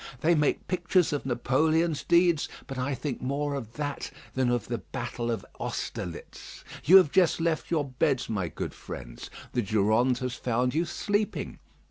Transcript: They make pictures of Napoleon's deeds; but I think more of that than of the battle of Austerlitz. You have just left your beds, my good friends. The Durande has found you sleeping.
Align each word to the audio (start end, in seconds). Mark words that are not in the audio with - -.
They 0.21 0.33
make 0.33 0.67
pictures 0.67 1.13
of 1.13 1.27
Napoleon's 1.27 2.03
deeds; 2.03 2.49
but 2.65 2.79
I 2.79 2.95
think 2.95 3.21
more 3.21 3.53
of 3.53 3.73
that 3.73 4.09
than 4.33 4.49
of 4.49 4.67
the 4.67 4.79
battle 4.79 5.29
of 5.29 5.45
Austerlitz. 5.59 6.63
You 6.85 6.97
have 6.97 7.11
just 7.11 7.39
left 7.39 7.69
your 7.69 7.85
beds, 7.87 8.27
my 8.27 8.47
good 8.47 8.73
friends. 8.73 9.29
The 9.53 9.61
Durande 9.61 10.21
has 10.21 10.33
found 10.33 10.73
you 10.73 10.85
sleeping. 10.85 11.59